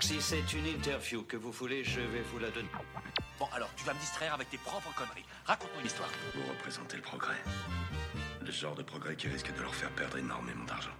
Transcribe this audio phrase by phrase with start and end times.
[0.00, 2.68] Si c'est une interview que vous voulez, je vais vous la donner.
[3.38, 5.24] Bon, alors, tu vas me distraire avec tes propres conneries.
[5.44, 6.08] Raconte-moi une histoire.
[6.34, 7.36] Vous représentez le progrès.
[8.44, 10.90] Le genre de progrès qui risque de leur faire perdre énormément d'argent.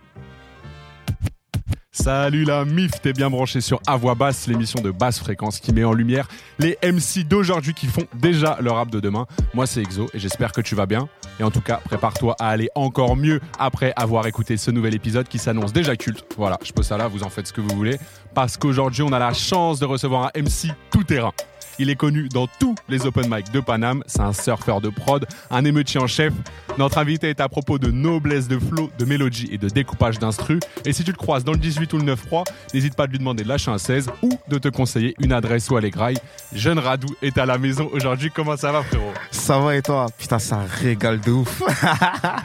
[2.04, 5.73] Salut la MIF, t'es bien branché sur À Voix Basse, l'émission de basse fréquence qui
[5.73, 6.29] met en lumière
[6.59, 9.25] les MC d'aujourd'hui qui font déjà leur rap de demain.
[9.55, 11.09] Moi c'est Exo et j'espère que tu vas bien.
[11.41, 15.29] Et en tout cas, prépare-toi à aller encore mieux après avoir écouté ce nouvel épisode
[15.29, 16.27] qui s'annonce déjà culte.
[16.37, 17.98] Voilà, je pose ça là, vous en faites ce que vous voulez.
[18.34, 21.33] Parce qu'aujourd'hui on a la chance de recevoir un MC tout terrain.
[21.78, 24.02] Il est connu dans tous les open mic de Paname.
[24.06, 26.33] C'est un surfeur de prod, un émeutier en chef.
[26.78, 30.60] Notre invité est à propos de noblesse de flow, de mélodie et de découpage d'instru.
[30.84, 33.06] Et si tu le croises dans le 18 ou le 9 3 n'hésite pas à
[33.06, 36.19] lui demander de lâcher un 16 ou de te conseiller une adresse ou à l'égraille.
[36.52, 38.30] Jeune Radou est à la maison aujourd'hui.
[38.34, 39.12] Comment ça va, frérot?
[39.30, 40.06] Ça va et toi?
[40.19, 41.62] Putain, c'est un régal de ouf.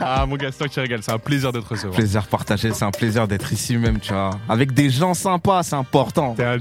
[0.02, 1.03] Ah, mon gars, c'est toi qui régale.
[1.03, 1.95] C'est un plaisir de te recevoir.
[1.95, 4.31] plaisir partagé, c'est un plaisir d'être ici même, tu vois.
[4.47, 6.33] Avec des gens sympas, c'est important.
[6.35, 6.59] T'es un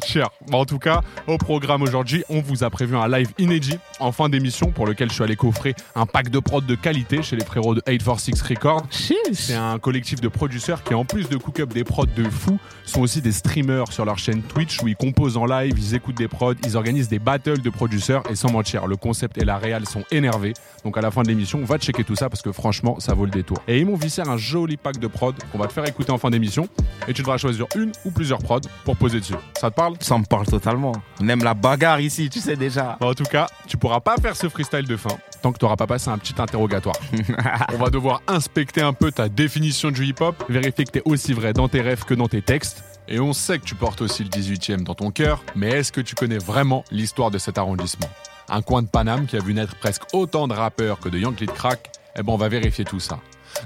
[0.52, 4.28] en tout cas, au programme aujourd'hui, on vous a prévu un live inédit en fin
[4.28, 7.44] d'émission pour lequel je suis allé coffrer un pack de prod de qualité chez les
[7.44, 8.86] frérots de 846 Records.
[9.32, 12.58] C'est un collectif de producteurs qui, en plus de cook up des prods de fou,
[12.84, 16.16] sont aussi des streamers sur leur chaîne Twitch où ils composent en live, ils écoutent
[16.16, 19.58] des prods, ils organisent des battles de producteurs et sans mentir, le concept et la
[19.58, 20.54] réal sont énervés.
[20.84, 23.24] Donc à la fin de l'émission, va checker tout ça parce que franchement, ça vaut
[23.24, 23.58] le détour.
[23.66, 26.18] Et ils m'ont vissé un joli pack de prod qu'on va te faire écouter en
[26.18, 26.68] fin d'émission
[27.06, 29.34] et tu devras choisir une ou plusieurs prods pour poser dessus.
[29.60, 29.94] Ça te parle?
[30.00, 30.92] Ça me parle totalement.
[31.20, 32.96] On aime la bagarre ici, tu sais déjà.
[33.00, 35.64] Bon, en tout cas, tu pourras pas faire ce freestyle de fin tant que tu
[35.64, 36.96] n'auras pas passé un petit interrogatoire.
[37.72, 41.32] On va devoir inspecter un peu ta définition du hip-hop, vérifier que tu es aussi
[41.32, 42.84] vrai dans tes rêves que dans tes textes.
[43.10, 46.02] Et on sait que tu portes aussi le 18e dans ton cœur, mais est-ce que
[46.02, 48.08] tu connais vraiment l'histoire de cet arrondissement?
[48.50, 51.46] Un coin de Paname qui a vu naître presque autant de rappeurs que de Yankee
[51.46, 51.90] de Crack?
[52.16, 53.18] Eh ben on va vérifier tout ça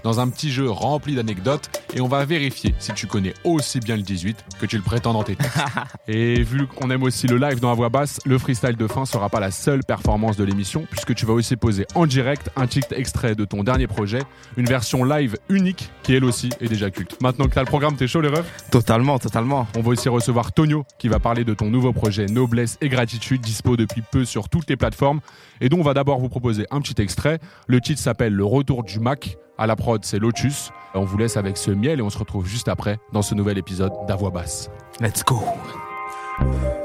[0.05, 3.97] dans un petit jeu rempli d'anecdotes et on va vérifier si tu connais aussi bien
[3.97, 5.59] le 18 que tu le prétends dans tes textes.
[6.09, 9.05] et vu qu'on aime aussi le live dans la voix basse, le freestyle de fin
[9.05, 12.67] sera pas la seule performance de l'émission puisque tu vas aussi poser en direct un
[12.67, 14.21] titre extrait de ton dernier projet,
[14.57, 17.21] une version live unique qui elle aussi est déjà culte.
[17.21, 18.71] Maintenant que t'as le programme, t'es chaud les refs?
[18.71, 19.67] Totalement, totalement.
[19.77, 23.41] On va aussi recevoir Tonio qui va parler de ton nouveau projet Noblesse et Gratitude
[23.41, 25.21] dispo depuis peu sur toutes les plateformes
[25.61, 27.39] et dont on va d'abord vous proposer un petit extrait.
[27.67, 29.37] Le titre s'appelle Le Retour du Mac.
[29.63, 30.73] À la prod, c'est Lotus.
[30.93, 33.59] On vous laisse avec ce miel et on se retrouve juste après dans ce nouvel
[33.59, 34.69] épisode d'Avoix Basse.
[35.01, 35.39] Let's go.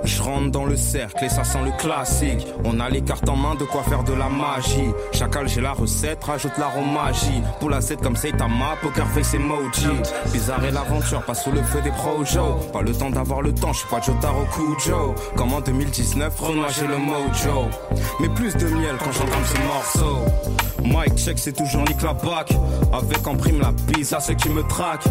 [0.03, 2.47] Je rentre dans le cercle et ça sent le classique.
[2.63, 4.91] On a les cartes en main, de quoi faire de la magie.
[5.11, 7.41] Chacal, j'ai la recette, rajoute l'aromagie.
[7.59, 9.87] Pour la Z comme Saitama, poker face emoji.
[10.31, 12.55] Bizarre et l'aventure, pas sous le feu des projos.
[12.71, 15.15] Pas le temps d'avoir le temps, je suis pas Jotaro Kujo.
[15.35, 17.67] Comme en 2019, Renoir, j'ai le mojo.
[18.19, 20.17] Mais plus de miel quand j'entends ce morceau.
[20.85, 22.49] Mike check, c'est toujours nique la bac.
[22.93, 25.07] Avec en prime la bise à ceux qui me traquent.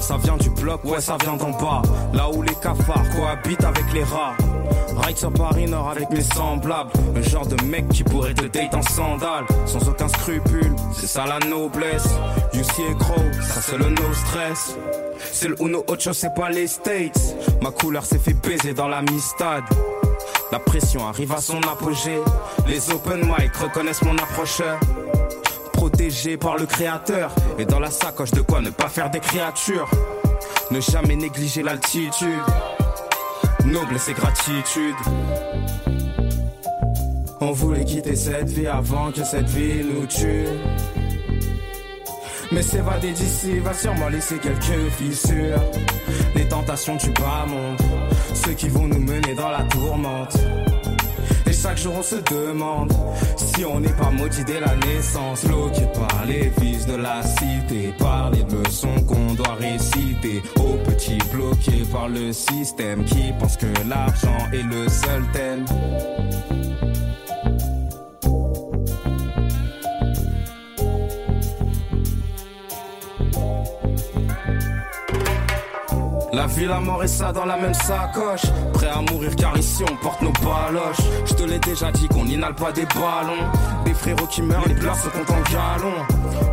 [0.00, 1.82] Ça vient du bloc, ouais, ça vient d'en bas.
[2.14, 4.34] Là où les cafards cohabitent avec les rats.
[5.02, 6.90] Ride sur Paris Nord avec mes semblables.
[7.14, 9.44] Le genre de mec qui pourrait te date en sandales.
[9.66, 12.08] Sans aucun scrupule, c'est ça la noblesse.
[12.52, 14.76] UC est gros, ça c'est le no stress.
[15.32, 17.36] C'est le Uno Ocho, c'est pas les States.
[17.62, 19.64] Ma couleur s'est fait baiser dans la mi-stade.
[20.52, 22.20] La pression arrive à son apogée.
[22.66, 24.78] Les open mic reconnaissent mon approcheur.
[25.72, 27.30] Protégé par le créateur.
[27.58, 29.90] Et dans la sacoche de quoi ne pas faire des créatures?
[30.70, 32.42] Ne jamais négliger l'altitude.
[33.64, 34.94] Noblesse et gratitude.
[37.40, 40.46] On voulait quitter cette vie avant que cette vie nous tue.
[42.52, 45.62] Mais s'évader d'ici va sûrement laisser quelques fissures.
[46.34, 47.80] Les tentations du bas monde,
[48.34, 50.36] ceux qui vont nous mener dans la tourmente.
[51.62, 52.90] Chaque jour on se demande
[53.36, 55.44] si on n'est pas maudit dès la naissance.
[55.44, 60.42] Bloqué par les vices de la cité, par les leçons qu'on doit réciter.
[60.56, 65.64] Aux petits bloqués par le système qui pense que l'argent est le seul thème.
[76.32, 78.42] La vie, la mort et ça dans la même sacoche.
[78.72, 81.04] Prêt à mourir car ici on porte nos baloches.
[81.26, 83.50] Je te l'ai déjà dit qu'on n'inhale pas des ballons.
[83.84, 86.06] Des frérots qui meurent, les pleurs se comptent en galons.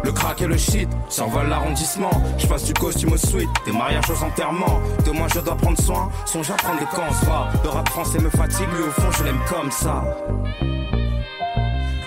[0.04, 2.12] Le crack et le shit survolent l'arrondissement.
[2.38, 4.82] Je passe du costume au suite, des mariages aux enterrements.
[5.06, 7.12] De moi je dois prendre soin, songe à prendre des camps.
[7.24, 10.04] Va, le rap français me fatigue, lui au fond je l'aime comme ça.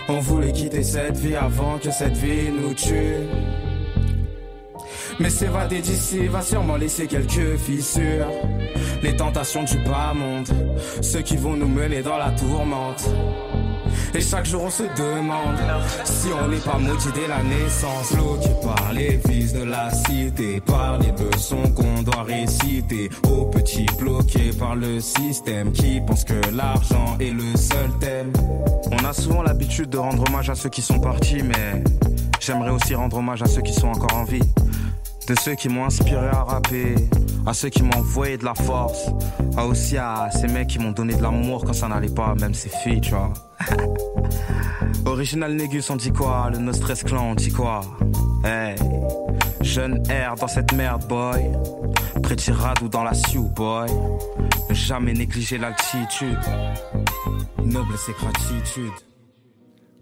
[0.09, 3.29] On voulait quitter cette vie avant que cette vie nous tue.
[5.21, 8.27] Mais s'évader d'ici va sûrement laisser quelques fissures.
[9.03, 10.49] Les tentations du bas monde,
[11.03, 13.07] ceux qui vont nous mener dans la tourmente.
[14.15, 15.59] Et chaque jour on se demande
[16.05, 18.15] si on n'est pas maudit dès la naissance.
[18.15, 23.11] Bloqué par les vices de la cité, par les leçons qu'on doit réciter.
[23.25, 28.33] Aux petits bloqués par le système qui pense que l'argent est le seul thème.
[28.91, 31.85] On a souvent l'habitude de rendre hommage à ceux qui sont partis, mais
[32.41, 34.41] j'aimerais aussi rendre hommage à ceux qui sont encore en vie.
[35.31, 36.97] De ceux qui m'ont inspiré à rapper,
[37.47, 39.11] à ceux qui m'ont envoyé de la force,
[39.57, 42.53] à aussi à ces mecs qui m'ont donné de l'amour quand ça n'allait pas, même
[42.53, 43.33] ces filles, tu vois.
[45.07, 46.51] Original Négus, on dit quoi?
[46.51, 47.83] Le No Stress Clan, on dit quoi?
[48.45, 48.75] Hey,
[49.61, 51.53] jeune air dans cette merde, boy.
[52.25, 53.89] Pretty radou dans la Sioux, boy.
[54.69, 56.41] Ne jamais négliger l'altitude.
[57.65, 59.10] Noblesse et gratitude.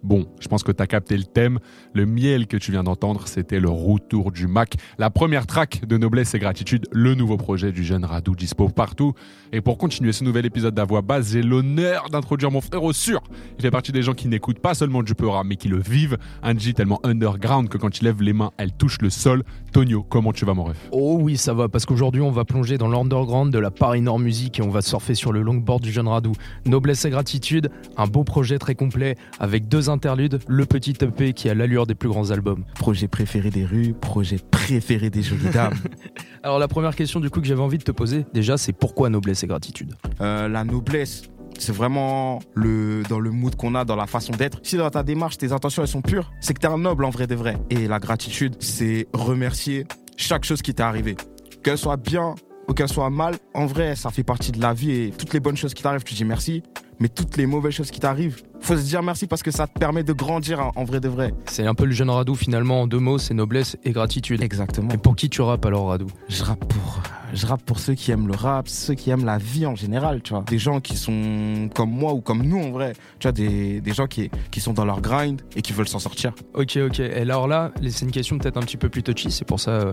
[0.02, 1.58] Bon, je pense que t'as capté le thème.
[1.92, 4.74] Le miel que tu viens d'entendre, c'était le retour du Mac.
[4.98, 9.14] La première track de Noblesse et Gratitude, le nouveau projet du jeune Radou dispo partout.
[9.52, 13.22] Et pour continuer ce nouvel épisode d'Avoix Basse, j'ai l'honneur d'introduire mon frère au sûr.
[13.58, 16.18] Il fait partie des gens qui n'écoutent pas seulement du Peura, mais qui le vivent.
[16.42, 19.42] Un G tellement underground que quand il lève les mains, elle touche le sol.
[19.72, 20.76] Tonio, comment tu vas mon ref?
[20.92, 24.18] Oh oui, ça va, parce qu'aujourd'hui, on va plonger dans l'underground de la Paris Nord
[24.18, 26.32] Musique et on va surfer sur le longboard du jeune Radou.
[26.66, 31.48] Noblesse et gratitude, un beau projet très complet avec deux interludes, le petit EP qui
[31.48, 32.64] a l'allure des plus grands albums.
[32.74, 35.74] Projet préféré des rues, projet préféré des jolies dames.
[36.42, 39.08] Alors la première question du coup que j'avais envie de te poser, déjà, c'est pourquoi
[39.08, 39.94] Noblesse et gratitude?
[40.20, 41.22] Euh, la noblesse,
[41.58, 44.60] c'est vraiment le, dans le mood qu'on a, dans la façon d'être.
[44.62, 47.10] Si dans ta démarche, tes intentions, elles sont pures, c'est que t'es un noble en
[47.10, 47.56] vrai de vrai.
[47.70, 49.86] Et la gratitude, c'est remercier
[50.16, 51.16] chaque chose qui t'est arrivée.
[51.62, 52.34] Qu'elle soit bien
[52.68, 55.40] ou qu'elle soit mal, en vrai, ça fait partie de la vie et toutes les
[55.40, 56.62] bonnes choses qui t'arrivent, tu dis merci.
[57.00, 59.78] Mais toutes les mauvaises choses qui t'arrivent, faut se dire merci parce que ça te
[59.78, 61.32] permet de grandir en, en vrai de vrai.
[61.46, 64.42] C'est un peu le jeune Radou finalement en deux mots, c'est noblesse et gratitude.
[64.42, 64.90] Exactement.
[64.90, 66.08] Et pour qui tu rappes alors Radou?
[66.28, 67.00] Je rappe pour,
[67.32, 70.22] je rappe pour ceux qui aiment le rap, ceux qui aiment la vie en général,
[70.22, 70.42] tu vois.
[70.46, 72.94] Des gens qui sont comme moi ou comme nous en vrai.
[73.18, 75.98] Tu vois, des, des gens qui, qui sont dans leur grind et qui veulent s'en
[75.98, 76.32] sortir.
[76.54, 77.00] Ok, ok.
[77.00, 79.70] Et alors là, c'est une question peut-être un petit peu plus touchy, c'est pour ça
[79.70, 79.92] euh,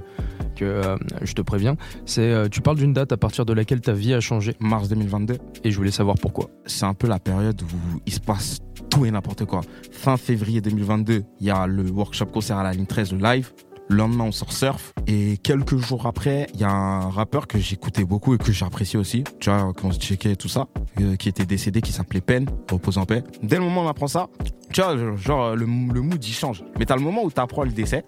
[0.55, 1.75] que euh, je te préviens.
[2.05, 4.89] C'est, euh, tu parles d'une date à partir de laquelle ta vie a changé Mars
[4.89, 6.49] 2022, et je voulais savoir pourquoi.
[6.65, 8.59] c'est un peu la période où il se passe
[8.89, 9.61] tout et n'importe quoi.
[9.91, 13.51] Fin février 2022, il y a le workshop concert à la ligne 13, le live.
[13.87, 14.93] Le lendemain, on sort surf.
[15.07, 18.97] Et quelques jours après, il y a un rappeur que j'écoutais beaucoup et que j'appréciais
[18.97, 19.23] aussi.
[19.39, 20.67] Tu vois, quand on se checkait tout ça,
[20.99, 23.23] euh, qui était décédé, qui s'appelait Pen, repose en paix.
[23.43, 24.27] Dès le moment où on apprend ça,
[24.73, 26.63] tu vois, genre, le, le mood, il change.
[26.79, 28.03] Mais t'as le moment où t'apprends le décès.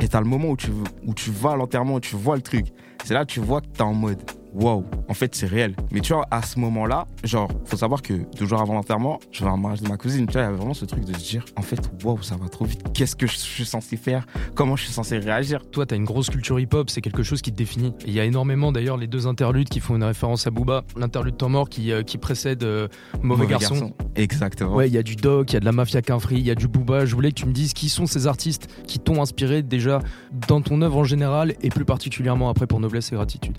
[0.00, 0.70] Et t'as le moment où tu,
[1.06, 2.66] où tu vas à l'enterrement, où tu vois le truc.
[3.04, 4.20] C'est là que tu vois que t'es en mode,
[4.56, 5.76] waouh, en fait, c'est réel.
[5.92, 9.44] Mais tu vois, à ce moment-là, genre, faut savoir que deux jours avant l'enterrement, je
[9.44, 10.26] vais à un mariage de ma cousine.
[10.26, 12.36] Tu vois, il y avait vraiment ce truc de se dire, en fait, waouh, ça
[12.36, 12.82] va trop vite.
[12.94, 14.26] Qu'est-ce que je suis censé faire?
[14.54, 15.68] Comment je suis censé réagir?
[15.70, 17.92] Toi, t'as une grosse culture hip-hop, c'est quelque chose qui te définit.
[18.06, 20.84] Il y a énormément d'ailleurs les deux interludes qui font une référence à Booba.
[20.96, 22.88] L'interlude Temps Mort qui, euh, qui précède euh,
[23.22, 23.92] Mauvais, garçon.
[24.14, 24.74] Exactement.
[24.74, 26.50] Ouais, il y a du Doc, il y a de la Mafia Quinfri, il y
[26.50, 27.04] a du Booba.
[27.04, 30.00] Je voulais que tu me dises qui sont ces artistes qui t'ont inspiré déjà
[30.48, 33.56] dans ton œuvre en général et plus particulièrement après pour Noblesse et Gratitude.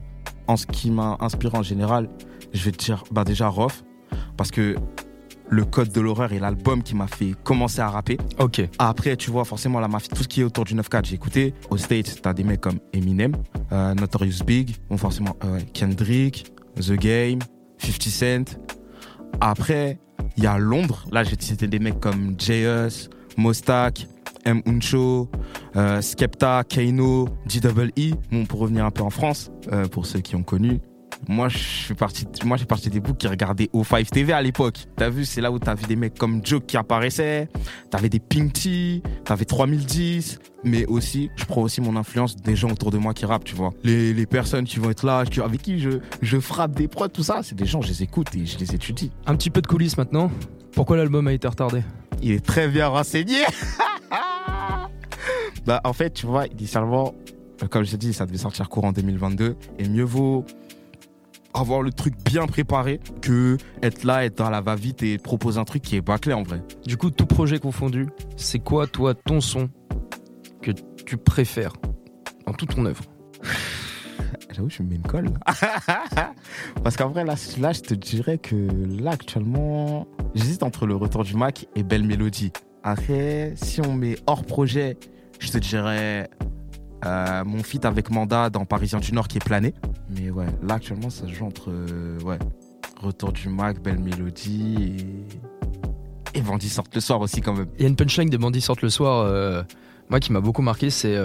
[0.48, 2.10] En ce qui m'a inspiré en général,
[2.54, 3.84] je vais te dire, bah déjà Rof,
[4.36, 4.76] parce que
[5.50, 8.18] le code de l'horreur est l'album qui m'a fait commencer à rapper.
[8.40, 8.62] Ok.
[8.80, 11.54] Après, tu vois, forcément, la mafia, tout ce qui est autour du 9-4, j'ai écouté.
[11.70, 13.34] Aux States, t'as des mecs comme Eminem,
[13.72, 17.40] euh, Notorious Big, bon, forcément, euh, Kendrick, The Game,
[17.78, 18.60] 50 Cent.
[19.40, 20.00] Après,
[20.36, 21.06] il y a Londres.
[21.12, 24.08] Là, j'ai cité des mecs comme J.S., Mostak,
[24.46, 24.62] M.
[24.66, 25.30] Uncho,
[25.76, 28.16] euh, Skepta, Kano, D.E.E.
[28.32, 30.80] Bon, pour revenir un peu en France, euh, pour ceux qui ont connu.
[31.28, 34.86] Moi, je suis parti, moi, j'ai parti des boucs qui regardaient O5 TV à l'époque.
[34.96, 37.50] T'as vu, c'est là où t'as vu des mecs comme Joke qui apparaissaient.
[37.90, 40.40] T'avais des Pink T, t'avais 3010.
[40.64, 43.56] Mais aussi, je prends aussi mon influence des gens autour de moi qui rappent, tu
[43.56, 43.72] vois.
[43.84, 45.90] Les, les personnes qui vont être là, avec qui je,
[46.22, 48.76] je frappe des prods, tout ça, c'est des gens, je les écoute et je les
[48.76, 49.12] étudie.
[49.26, 50.30] Un petit peu de coulisses maintenant.
[50.74, 51.82] Pourquoi l'album a été retardé?
[52.22, 53.38] Il est très bien renseigné.
[55.68, 57.14] bah, en fait, tu vois, initialement,
[57.62, 59.58] euh, comme je t'ai dit, ça devait sortir courant 2022.
[59.80, 60.46] Et mieux vaut
[61.54, 65.66] avoir le truc bien préparé que être là, être dans la va-vite et proposer un
[65.66, 66.64] truc qui est bâclé en vrai.
[66.86, 68.08] Du coup, tout projet confondu,
[68.38, 69.70] c'est quoi, toi, ton son
[70.62, 70.72] que
[71.06, 71.74] tu préfères
[72.46, 73.04] dans toute ton œuvre?
[74.54, 75.34] J'avoue, je me mets une colle.
[76.84, 78.56] Parce qu'en vrai, là, là, je te dirais que
[79.02, 82.54] là, actuellement, j'hésite entre le retour du Mac et Belle Mélodie.
[82.84, 84.98] Après, si on met hors projet,
[85.40, 86.30] je te dirais
[87.06, 89.74] euh, mon feat avec Manda dans Parisien du Nord qui est plané.
[90.10, 92.40] Mais ouais, là, actuellement, ça se joue entre euh, ouais,
[93.02, 96.38] retour du Mac, Belle Mélodie et.
[96.38, 97.68] Et Bandit sortent le soir aussi, quand même.
[97.78, 99.64] Il y a une punchline des bandits sortent le soir, euh,
[100.10, 101.18] moi qui m'a beaucoup marqué, c'est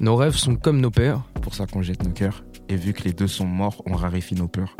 [0.00, 1.20] Nos rêves sont comme nos pères.
[1.40, 2.42] Pour ça qu'on jette nos cœurs.
[2.68, 4.76] Et vu que les deux sont morts, on raréfie nos peurs.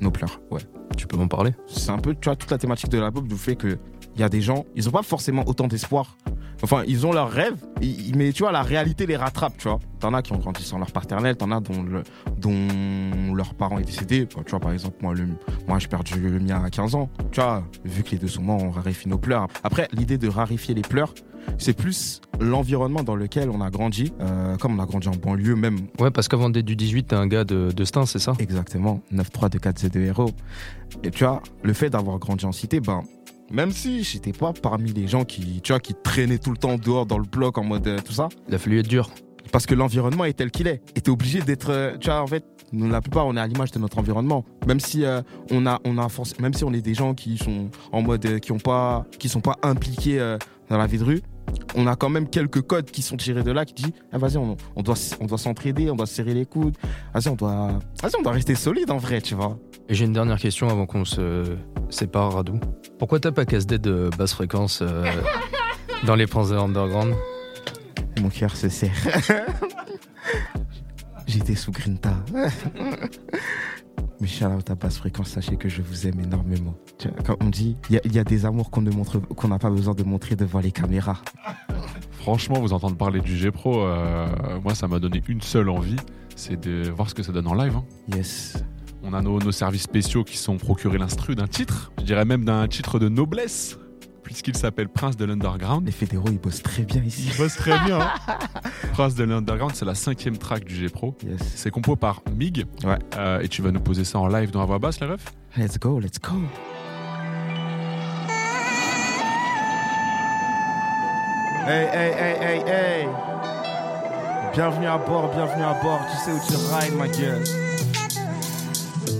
[0.00, 0.62] Nos pleurs, ouais.
[0.96, 1.52] Tu peux m'en parler?
[1.66, 3.78] C'est un peu, tu vois, toute la thématique de la pop du fait que
[4.16, 6.16] il y a des gens, ils ont pas forcément autant d'espoir.
[6.62, 7.56] Enfin, ils ont leurs rêves,
[8.14, 9.78] mais tu vois, la réalité les rattrape, tu vois.
[9.98, 12.02] T'en as qui ont grandi sans leur paternel, t'en as dont, le,
[12.38, 14.26] dont leur parent est décédé.
[14.26, 15.26] Tu vois, par exemple, moi, le,
[15.68, 17.08] moi j'ai perdu le mien à 15 ans.
[17.32, 19.46] Tu vois, vu que les deux sont morts, on raréfie nos pleurs.
[19.64, 21.14] Après, l'idée de raréfier les pleurs,
[21.58, 24.12] c'est plus l'environnement dans lequel on a grandi.
[24.20, 27.16] Euh, comme on a grandi en banlieue, même Ouais, parce qu'avant d'être du 18, t'es
[27.16, 28.34] un gars de, de Stein, c'est ça?
[28.38, 30.30] Exactement, 9-3 de 4 z 2 héros.
[31.02, 33.02] Et tu vois, le fait d'avoir grandi en cité, ben,
[33.50, 36.76] même si j'étais pas parmi les gens qui, tu vois, qui traînaient tout le temps
[36.76, 39.10] dehors dans le bloc en mode euh, tout ça, Il a fallu être dur.
[39.52, 40.80] parce que l'environnement est tel qu'il est.
[40.94, 43.46] Et t'es obligé d'être, euh, tu vois, en fait, nous, la plupart, on est à
[43.46, 44.44] l'image de notre environnement.
[44.66, 47.36] Même si euh, on a, on a force, même si on est des gens qui
[47.36, 50.38] sont en mode, euh, qui ont pas, qui sont pas impliqués euh,
[50.68, 51.22] dans la vie de rue.
[51.76, 54.36] On a quand même quelques codes qui sont tirés de là qui disent ah, vas-y
[54.36, 56.76] on, on doit s- on doit s'entraider on doit se serrer les coudes
[57.14, 59.56] vas-y on doit vas-y on doit rester solide en vrai tu vois
[59.88, 61.56] Et j'ai une dernière question avant qu'on se
[61.90, 62.58] sépare, Radou.
[62.98, 65.04] Pourquoi t'as pas casse de basse fréquence euh,
[66.06, 67.14] dans les pensées underground
[68.20, 68.92] Mon cœur se serre.
[71.26, 72.14] J'étais sous Grinta.
[74.20, 76.74] Mais out à basse fréquence, sachez que je vous aime énormément.
[77.24, 79.48] Comme on dit, il y a- il y, a des amours qu'on ne montre, qu'on
[79.48, 81.22] n'a pas besoin de montrer devant les caméras.
[82.12, 84.26] Franchement, vous entendre parler du G-Pro, euh,
[84.62, 85.96] moi, ça m'a donné une seule envie,
[86.36, 87.74] c'est de voir ce que ça donne en live.
[87.76, 87.84] hein.
[88.14, 88.62] Yes.
[89.02, 92.44] On a nos, nos services spéciaux qui sont procurés l'instru d'un titre, je dirais même
[92.44, 93.78] d'un titre de noblesse,
[94.30, 95.84] puisqu'il s'appelle Prince de l'Underground.
[95.84, 97.30] Les fédéraux, ils bossent très bien ici.
[97.32, 97.98] Il bosse très bien.
[98.00, 98.12] hein.
[98.92, 101.16] Prince de l'Underground, c'est la cinquième track du G-Pro.
[101.26, 101.40] Yes.
[101.56, 102.64] C'est compo par Mig.
[102.84, 102.96] Ouais.
[103.16, 105.32] Euh, et tu vas nous poser ça en live dans la voix basse, la ref?
[105.56, 106.36] Let's go, let's go.
[111.66, 113.08] Hey, hey, hey, hey, hey.
[114.54, 116.02] Bienvenue à bord, bienvenue à bord.
[116.08, 117.42] Tu sais où tu rides, ma gueule.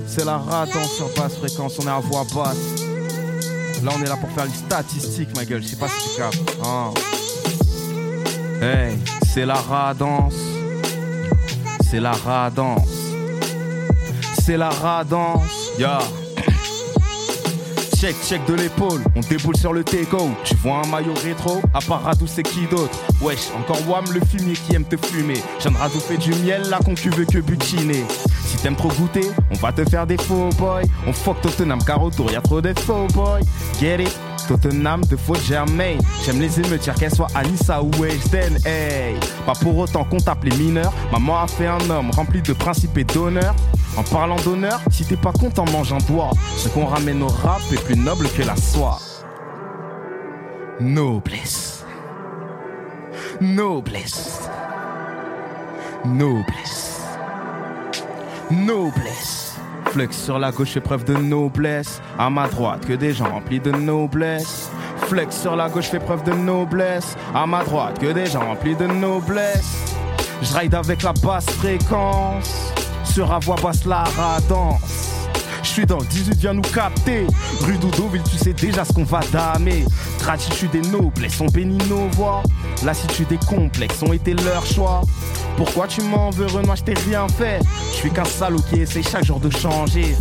[0.06, 2.69] C'est la radon sur basse fréquence, on est à voix basse.
[3.82, 5.62] Là, on est là pour faire les statistiques, ma gueule.
[5.62, 6.56] Je sais pas si tu captes.
[6.64, 6.90] hein.
[8.60, 8.98] Hey,
[9.32, 10.34] c'est la radance.
[11.90, 12.88] C'est la radance.
[14.44, 15.42] C'est la radance.
[15.78, 15.98] Ya.
[17.96, 20.30] Check, check de l'épaule, on déboule sur le take-out.
[20.44, 22.98] Tu vois un maillot rétro, à part Radou, c'est qui d'autre?
[23.20, 25.42] Wesh, encore Wam le fumier qui aime te fumer.
[25.62, 28.06] Jeanne Radou fait du miel, la con tu veux que butiner.
[28.50, 30.82] Si t'aimes trop goûter, on va te faire des faux boys.
[31.06, 33.38] On fuck Tottenham car autour y a trop de faux boys.
[33.78, 34.18] Get it?
[34.48, 35.98] Tottenham de faute Germain.
[36.24, 38.56] J'aime les émeutières qu'elles soient à Nissa ou West End.
[38.66, 39.14] Hey,
[39.46, 40.92] pas pour autant qu'on tape les mineurs.
[41.12, 43.54] Maman a fait un homme rempli de principes et d'honneur.
[43.96, 46.30] En parlant d'honneur, si t'es pas content, mange un doigt.
[46.56, 48.98] Ce qu'on ramène au rap est plus noble que la soie.
[50.80, 51.84] Noblesse.
[53.40, 54.40] Noblesse.
[56.04, 56.99] Noblesse.
[58.50, 59.54] Noblesse.
[59.92, 62.00] Flex sur la gauche fait preuve de noblesse.
[62.18, 64.70] À ma droite, que des gens remplis de noblesse.
[65.06, 67.16] Flex sur la gauche fait preuve de noblesse.
[67.32, 69.94] À ma droite, que des gens remplis de noblesse.
[70.42, 72.72] Je ride avec la basse fréquence.
[73.04, 75.20] Sur à voix basse la radance.
[75.62, 77.26] Je suis dans le 18, viens nous capter.
[77.60, 79.84] Rue Doudoville, tu sais déjà ce qu'on va damer.
[80.18, 82.42] Gratitude et noblesse, on bénit nos voix.
[82.84, 85.02] Lassitude et complexe ont été leur choix.
[85.60, 87.60] Pourquoi tu m'en veux, Renoir, je t'ai rien fait.
[87.90, 90.16] Je suis qu'un salaud qui essaie chaque jour de changer.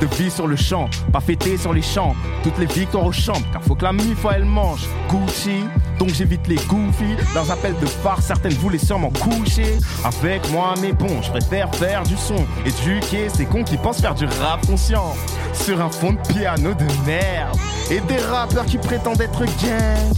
[0.00, 2.16] De vie sur le champ, pas fêter sur les champs.
[2.42, 4.88] Toutes les victoires au champ, car faut que la mif elle mange.
[5.10, 5.64] Gucci,
[5.98, 7.16] donc j'évite les goofy.
[7.34, 9.76] Leurs appels de phare, certaines voulaient sûrement coucher.
[10.06, 12.46] Avec moi, mais bon, je préfère faire du son.
[12.64, 15.14] Éduquer ces cons qui pensent faire du rap conscient.
[15.52, 17.58] Sur un fond de piano de merde.
[17.90, 20.14] Et des rappeurs qui prétendent être gang.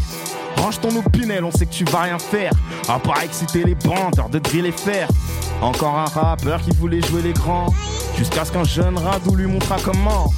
[0.61, 2.53] Range ton opinel, on sait que tu vas rien faire.
[2.87, 5.09] À part exciter les bandeurs de drill et faire.
[5.63, 7.73] Encore un rappeur qui voulait jouer les grands.
[8.17, 10.31] Jusqu'à ce qu'un jeune radou lui montra comment.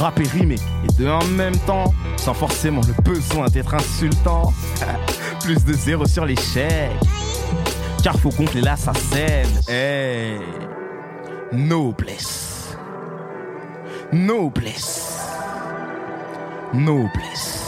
[0.00, 1.94] Rapper, rimer et deux en même temps.
[2.16, 4.52] Sans forcément le besoin d'être insultant.
[5.42, 6.90] Plus de zéro sur l'échec.
[8.02, 9.44] Car faut gonfler l'assassin.
[9.68, 10.40] Hey.
[11.52, 12.76] Noblesse.
[14.12, 15.18] Noblesse.
[16.74, 17.61] Noblesse.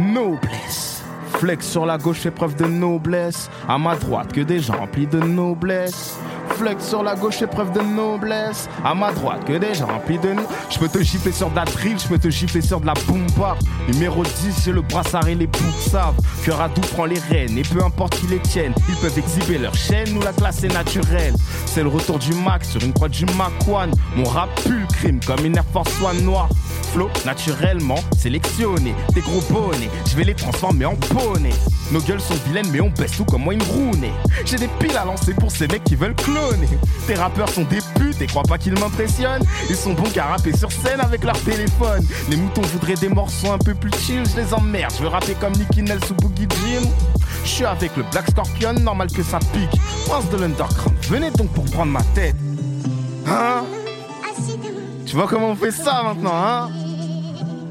[0.00, 1.04] Noblesse.
[1.34, 3.50] Flex sur la gauche fait preuve de noblesse.
[3.68, 6.18] À ma droite, que des gens remplis de noblesse.
[6.60, 8.68] Flex sur la gauche fait preuve de noblesse.
[8.84, 10.42] À ma droite, que des gens remplis de no...
[10.68, 12.92] Je peux te gifler sur de la drill, je peux te gifler sur de la
[13.06, 13.56] boom bap.
[13.88, 17.56] Numéro 10, j'ai le brassard et les boucs savent que Radou prend les rênes.
[17.56, 20.68] Et peu importe qui les tienne, ils peuvent exhiber leur chaîne ou la classe est
[20.68, 21.32] naturelle.
[21.64, 23.92] C'est le retour du Mac sur une croix du Mac One.
[24.14, 26.50] Mon rap pue le crime comme une Air Force One noire.
[26.92, 28.94] Flow naturellement sélectionné.
[29.14, 31.54] Des gros bonnets, je vais les transformer en poney.
[31.92, 34.12] Nos gueules sont vilaines, mais on baisse tout comme moi une rounée.
[34.44, 36.49] J'ai des piles à lancer pour ces mecs qui veulent cloner.
[37.06, 39.44] Tes rappeurs sont des putes et crois pas qu'ils m'impressionnent.
[39.68, 42.06] Ils sont bons qu'à rapper sur scène avec leur téléphone.
[42.28, 44.92] Les moutons voudraient des morceaux un peu plus chill, je les emmerde.
[44.96, 46.88] Je veux rapper comme Nicky Nels ou Boogie Jim.
[47.44, 49.80] Je suis avec le Black Scorpion, normal que ça pique.
[50.06, 52.36] Prince de l'underground, venez donc pour prendre ma tête.
[53.26, 53.64] Hein?
[55.06, 56.68] Tu vois comment on fait ça maintenant, hein?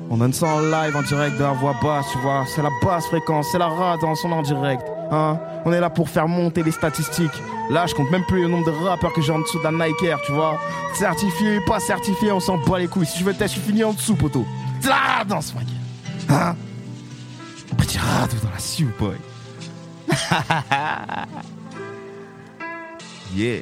[0.10, 2.44] On donne ça en live, en direct de la voix basse, tu vois.
[2.54, 4.82] C'est la basse fréquence, c'est la rade en son en direct.
[5.12, 7.32] Hein On est là pour faire monter les statistiques.
[7.70, 10.04] Là, je compte même plus le nombre de rappeurs que j'ai en dessous d'un Nike
[10.04, 10.60] Air, tu vois.
[10.94, 13.06] Certifié, pas certifié, on s'en bat les couilles.
[13.06, 14.46] Si je veux test, je suis fini en dessous, poteau.
[14.82, 15.68] C'est la danse, mec.
[16.30, 16.56] Hein
[17.78, 19.16] Petit radeau dans la soupe, boy.
[23.36, 23.60] yeah.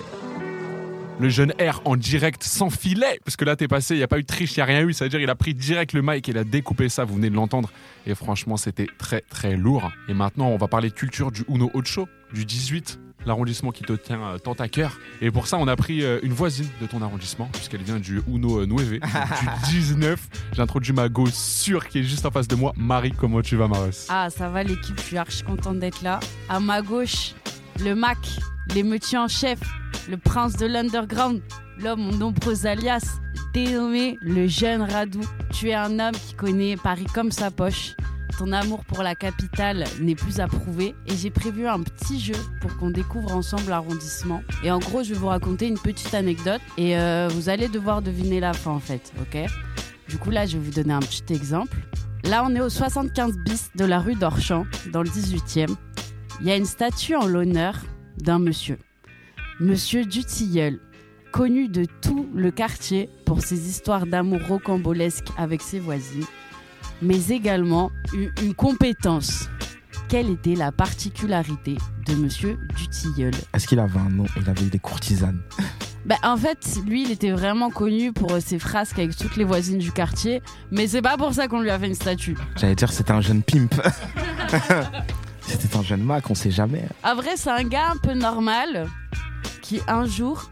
[1.20, 4.08] Le jeune R en direct sans filet, parce que là t'es passé, il n'y a
[4.08, 5.56] pas eu de triche, il n'y a rien eu, ça veut dire il a pris
[5.56, 7.72] direct le mic et il a découpé ça, vous venez de l'entendre,
[8.06, 9.92] et franchement c'était très très lourd.
[10.08, 14.22] Et maintenant on va parler culture du Uno Ocho, du 18, l'arrondissement qui te tient
[14.22, 15.00] euh, tant à cœur.
[15.20, 18.22] Et pour ça on a pris euh, une voisine de ton arrondissement, puisqu'elle vient du
[18.28, 19.00] Uno euh, Nueve,
[19.70, 20.20] du 19.
[20.54, 22.74] J'ai introduit ma go sûre qui est juste en face de moi.
[22.78, 24.06] Marie, comment tu vas Maros?
[24.10, 26.20] Ah, ça va l'équipe, je suis archi contente d'être là.
[26.48, 27.34] À ma gauche,
[27.80, 28.20] le Mac,
[28.76, 29.58] l'émeutier en chef,
[30.10, 31.42] le prince de l'underground,
[31.80, 33.20] l'homme aux nombreux alias,
[33.54, 35.22] dénommé le jeune Radou.
[35.52, 37.96] Tu es un homme qui connaît Paris comme sa poche.
[38.38, 42.36] Ton amour pour la capitale n'est plus à prouver et j'ai prévu un petit jeu
[42.62, 44.44] pour qu'on découvre ensemble l'arrondissement.
[44.64, 48.04] Et en gros, je vais vous raconter une petite anecdote et euh, vous allez devoir
[48.04, 49.50] deviner la fin en fait, ok?
[50.08, 51.78] Du coup, là, je vais vous donner un petit exemple.
[52.24, 55.74] Là, on est au 75 bis de la rue d'Orchamps, dans le 18e.
[56.42, 57.76] Il y a une statue en l'honneur
[58.18, 58.78] d'un monsieur.
[59.60, 60.80] Monsieur Dutilleul,
[61.32, 66.26] connu de tout le quartier pour ses histoires d'amour rocambolesques avec ses voisines,
[67.02, 69.50] mais également une, une compétence.
[70.10, 74.26] Quelle était la particularité de Monsieur Dutilleul Est-ce qu'il avait un nom?
[74.40, 75.42] Il avait des courtisanes.
[76.06, 79.44] bah, En fait, lui, il était vraiment connu pour euh, ses frasques avec toutes les
[79.44, 82.38] voisines du quartier, mais c'est pas pour ça qu'on lui a fait une statue.
[82.58, 83.74] J'allais dire c'était un jeune pimp.
[85.42, 86.84] c'était un jeune Mac, on sait jamais.
[87.02, 88.88] À vrai, c'est un gars un peu normal
[89.68, 90.50] qui, un jour,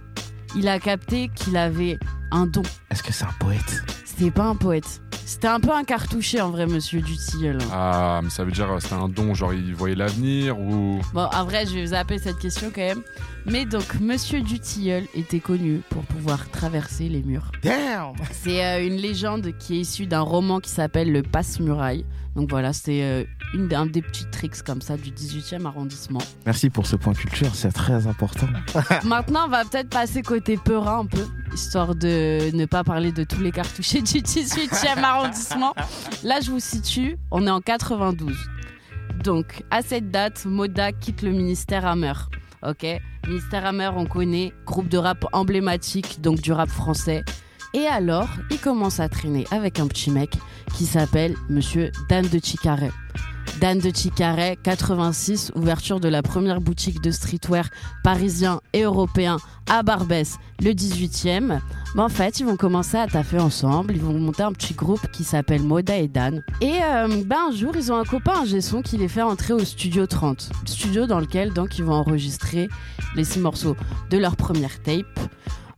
[0.57, 1.98] il a capté qu'il avait
[2.31, 2.63] un don.
[2.91, 3.84] Est-ce que c'est un poète?
[4.03, 5.01] C'était pas un poète.
[5.25, 7.60] C'était un peu un cartouché en vrai, monsieur Dutilleul.
[7.71, 10.99] Ah, mais ça veut dire euh, c'était un don, genre il voyait l'avenir ou.
[11.13, 13.04] Bon, en vrai, je vais zapper cette question quand même.
[13.47, 17.51] Mais donc, monsieur Dutilleul était connu pour pouvoir traverser les murs.
[17.62, 22.05] Damn C'est euh, une légende qui est issue d'un roman qui s'appelle Le Passe-Muraille.
[22.36, 26.21] Donc voilà, c'est euh, une, un des petits tricks comme ça du 18e arrondissement.
[26.45, 28.47] Merci pour ce point culture, c'est très important.
[29.05, 33.23] Maintenant, on va peut-être passer côté peurin un peu, histoire de ne pas parler de
[33.23, 35.75] tous les cartouchés du 18e arrondissement.
[36.23, 38.36] Là, je vous situe, on est en 92.
[39.23, 42.13] Donc, à cette date, Moda quitte le ministère Hammer.
[42.67, 42.86] Ok?
[43.28, 47.24] Ministère Hammer, on connaît, groupe de rap emblématique, donc du rap français.
[47.74, 50.38] Et alors, il commence à traîner avec un petit mec
[50.76, 52.92] qui s'appelle Monsieur Dan de Chicaret.
[53.62, 57.70] Dan de Chicaret, 86, ouverture de la première boutique de streetwear
[58.04, 59.38] parisien et européen
[59.70, 61.60] à Barbès, le 18e.
[61.96, 65.10] Mais en fait, ils vont commencer à taffer ensemble, ils vont monter un petit groupe
[65.12, 66.44] qui s'appelle Moda et Dan.
[66.60, 69.54] Et euh, ben, un jour, ils ont un copain, un son qui les fait entrer
[69.54, 72.68] au studio 30, studio dans lequel donc ils vont enregistrer
[73.15, 73.78] les six morceaux
[74.10, 75.20] de leur première tape.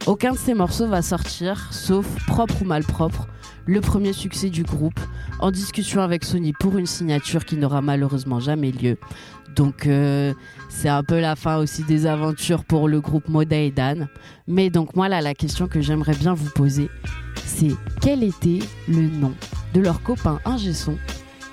[0.08, 3.28] Aucun de ces morceaux va sortir, sauf propre ou malpropre,
[3.68, 5.00] le premier succès du groupe,
[5.40, 8.98] en discussion avec Sony pour une signature qui n'aura malheureusement jamais lieu.
[9.56, 10.34] Donc euh,
[10.70, 14.08] c'est un peu la fin aussi des aventures pour le groupe Moda et Dan.
[14.48, 16.90] Mais donc moi là, la question que j'aimerais bien vous poser,
[17.46, 19.34] c'est quel était le nom
[19.74, 20.98] de leur copain ingé son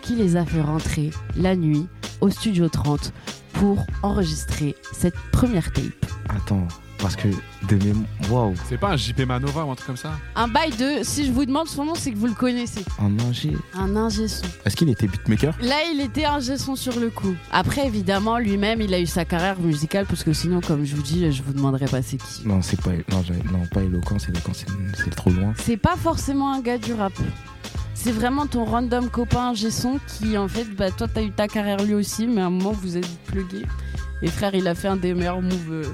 [0.03, 1.87] qui les a fait rentrer la nuit
[2.21, 3.13] au studio 30
[3.55, 6.07] pour enregistrer cette première tape?
[6.29, 6.69] Attends,
[7.05, 7.29] parce que
[7.69, 8.07] de mémoire.
[8.31, 11.27] Waouh, C'est pas un JP Manova ou un truc comme ça Un bail de, si
[11.27, 12.83] je vous demande son nom, c'est que vous le connaissez.
[12.99, 13.53] un ingé.
[13.75, 14.47] Un ingé son.
[14.65, 15.55] Est-ce qu'il était beatmaker?
[15.61, 17.35] Là, il était ingé son sur le coup.
[17.53, 21.03] Après, évidemment, lui-même, il a eu sa carrière musicale parce que sinon, comme je vous
[21.03, 22.49] dis, je vous demanderai pas c'est qui.
[22.49, 22.93] Non, c'est pas.
[23.11, 25.53] Non, pas éloquent, c'est éloquent, c'est c'est trop loin.
[25.59, 27.13] C'est pas forcément un gars du rap.
[27.93, 31.49] C'est vraiment ton random copain ingé son qui, en fait, bah, toi, t'as eu ta
[31.49, 33.67] carrière lui aussi, mais à un moment, vous êtes plugués.
[34.23, 35.85] Et frère, il a fait un des meilleurs moves euh,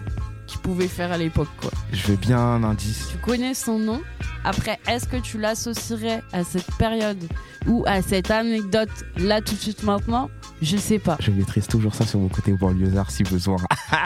[0.50, 1.70] qu'il pouvait faire à l'époque, quoi.
[1.92, 3.08] Je veux bien un indice.
[3.10, 4.02] Tu connais son nom?
[4.44, 7.22] Après, est-ce que tu l'associerais à cette période
[7.66, 10.28] ou à cette anecdote là tout de suite maintenant?
[10.60, 11.16] Je sais pas.
[11.20, 13.58] Je maîtrise toujours ça sur mon côté banlieusard si besoin.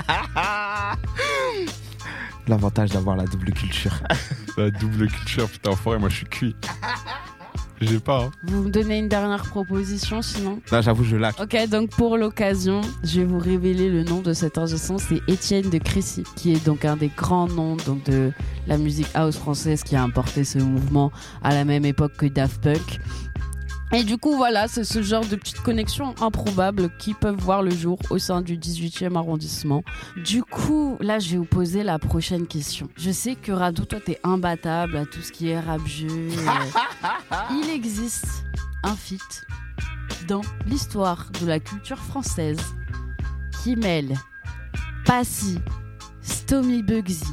[2.47, 4.03] L'avantage d'avoir la double culture.
[4.57, 6.55] La double culture, putain, enfoiré, moi je suis cuit.
[7.81, 8.25] J'ai pas.
[8.25, 8.31] hein.
[8.45, 11.35] Vous me donnez une dernière proposition sinon Là, j'avoue, je lac.
[11.41, 15.21] Ok, donc pour l'occasion, je vais vous révéler le nom de cet ingé son, c'est
[15.29, 18.33] Étienne de Crécy, qui est donc un des grands noms donc de
[18.67, 22.63] la musique house française qui a importé ce mouvement à la même époque que Daft
[22.63, 23.01] Punk.
[23.95, 27.71] Et du coup, voilà, c'est ce genre de petites connexions improbables qui peuvent voir le
[27.71, 29.85] jour au sein du 18e arrondissement.
[30.25, 32.89] Du coup, là, je vais vous poser la prochaine question.
[32.97, 36.09] Je sais que Radou, toi, t'es imbattable à tout ce qui est rap-jeu.
[36.09, 37.07] euh,
[37.53, 38.27] Il existe
[38.83, 39.47] un feat
[40.27, 42.59] dans l'histoire de la culture française
[43.63, 44.15] qui mêle
[45.05, 45.61] Passy,
[46.21, 47.25] Stomy Bugsy,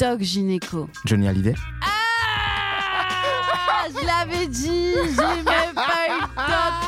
[0.00, 0.88] Doc Gineco.
[1.04, 1.54] Johnny Hallyday.
[1.82, 1.86] Ah,
[3.90, 5.67] je l'avais dit, j'ai même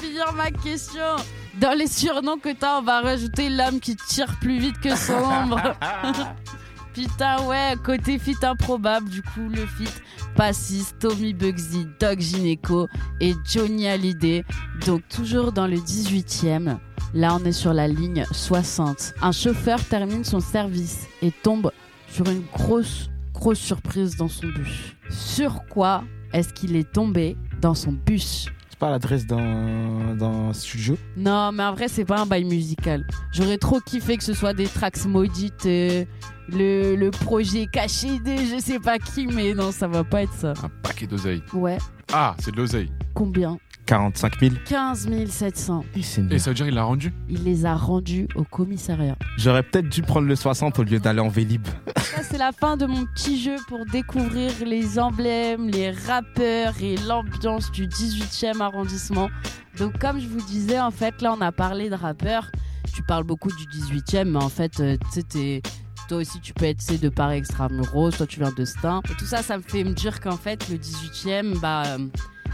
[0.00, 1.16] finir ma question.
[1.60, 5.14] Dans les surnoms que t'as, on va rajouter l'homme qui tire plus vite que son
[5.14, 5.60] ombre.
[6.94, 9.88] Putain, ouais, côté fit improbable, du coup, le fit
[10.34, 12.88] Passy, Tommy Bugsy, Doc Gineco
[13.20, 14.44] et Johnny Hallyday.
[14.86, 16.78] Donc, toujours dans le 18e.
[17.14, 19.14] Là, on est sur la ligne 60.
[19.22, 21.70] Un chauffeur termine son service et tombe
[22.08, 24.96] sur une grosse, grosse surprise dans son bus.
[25.10, 28.48] Sur quoi est-ce qu'il est tombé dans son bus?
[28.80, 30.96] Pas l'adresse d'un d'un studio.
[31.16, 33.06] Non, mais en vrai, c'est pas un bail musical.
[33.32, 36.04] J'aurais trop kiffé que ce soit des tracks maudites, euh,
[36.48, 40.32] le, le projet caché de je sais pas qui, mais non, ça va pas être
[40.32, 40.54] ça.
[40.64, 41.42] Un paquet d'oseille.
[41.52, 41.76] Ouais,
[42.12, 42.90] Ah, c'est de l'oseille.
[43.14, 43.58] Combien
[43.90, 44.54] 45 000.
[44.66, 45.84] 15 700.
[45.96, 49.16] Et c'est Et ça veut dire il l'a rendu Il les a rendus au commissariat.
[49.36, 51.66] J'aurais peut-être dû prendre le 60 au lieu d'aller en Vélib.
[51.96, 56.96] Ça, c'est la fin de mon petit jeu pour découvrir les emblèmes, les rappeurs et
[56.98, 59.28] l'ambiance du 18e arrondissement.
[59.76, 62.50] Donc, comme je vous disais, en fait, là, on a parlé de rappeurs.
[62.94, 65.62] Tu parles beaucoup du 18e, mais en fait, euh, tu sais,
[66.08, 69.00] Toi aussi, tu peux être de Paris Extramuros, toi, tu viens de Stein.
[69.10, 71.96] Et tout ça, ça me fait me dire qu'en fait, le 18e, bah.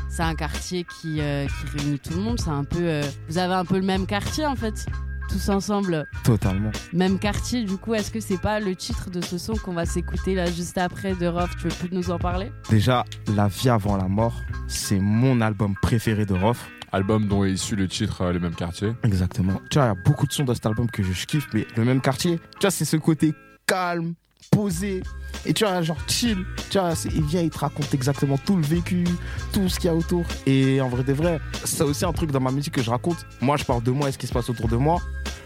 [0.08, 2.40] C'est un quartier qui, euh, qui réunit tout le monde.
[2.40, 2.78] C'est un peu.
[2.82, 4.86] euh, vous avez un peu le même quartier en fait,
[5.28, 6.70] tous ensemble Totalement.
[6.92, 9.84] même quartier, du coup, est-ce que c'est pas le titre de ce son qu'on va
[9.86, 12.50] s'écouter là juste après de Rof Tu veux plus nous en parler?
[12.70, 16.68] Déjà, La vie avant la mort, c'est mon album préféré de Rof.
[16.92, 18.92] Album dont est issu le titre euh, Le même quartier.
[19.02, 19.60] Exactement.
[19.70, 21.66] Tu vois, il y a beaucoup de sons dans cet album que je kiffe, mais
[21.76, 23.34] le même quartier, tu vois, c'est ce côté
[23.66, 24.14] calme,
[24.50, 25.02] posé.
[25.44, 26.44] Et tu vois, genre chill.
[26.70, 29.04] Tu vois, il vient, il te raconte exactement tout le vécu,
[29.52, 30.24] tout ce qu'il y a autour.
[30.46, 33.26] Et en vrai de vrai, c'est aussi un truc dans ma musique que je raconte.
[33.40, 35.00] Moi, je parle de moi et ce qui se passe autour de moi.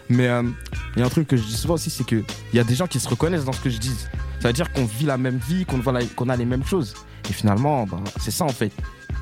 [0.09, 0.43] Mais euh,
[0.95, 2.75] il y a un truc que je dis souvent aussi, c'est qu'il y a des
[2.75, 3.95] gens qui se reconnaissent dans ce que je dis.
[4.39, 5.81] Ça veut dire qu'on vit la même vie, qu'on
[6.15, 6.95] qu'on a les mêmes choses.
[7.29, 8.71] Et finalement, bah, c'est ça en fait.